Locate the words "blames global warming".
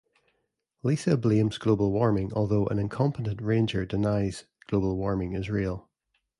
1.15-2.33